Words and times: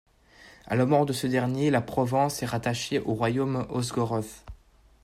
A 0.65 0.75
la 0.75 0.87
mort 0.87 1.05
de 1.05 1.13
ce 1.13 1.27
dernier, 1.27 1.69
la 1.69 1.79
Provence 1.79 2.41
est 2.41 2.47
rattachée 2.47 2.97
au 3.01 3.13
Royaume 3.13 3.67
ostrogoth. 3.69 4.43